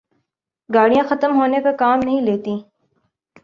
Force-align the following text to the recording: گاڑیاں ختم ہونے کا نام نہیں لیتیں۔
گاڑیاں 0.69 1.03
ختم 1.09 1.31
ہونے 1.39 1.59
کا 1.63 1.71
نام 1.81 1.99
نہیں 2.05 2.21
لیتیں۔ 2.21 2.57